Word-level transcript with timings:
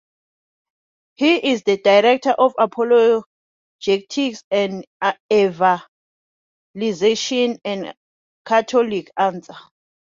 He 1.13 1.51
is 1.51 1.61
the 1.61 1.77
Director 1.77 2.31
of 2.31 2.55
Apologetics 2.57 4.43
and 4.49 4.83
Evangelization 5.31 5.83
at 7.63 7.95
Catholic 8.43 9.11
Answers. 9.15 9.55